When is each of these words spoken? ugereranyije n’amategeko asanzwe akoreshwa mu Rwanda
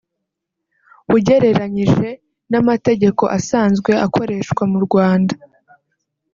ugereranyije 1.15 2.09
n’amategeko 2.51 3.23
asanzwe 3.37 3.91
akoreshwa 4.05 4.63
mu 4.71 4.79
Rwanda 4.85 5.35